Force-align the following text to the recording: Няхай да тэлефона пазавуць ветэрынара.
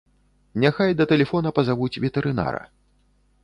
Няхай 0.63 0.95
да 1.01 1.07
тэлефона 1.11 1.53
пазавуць 1.59 2.01
ветэрынара. 2.07 2.67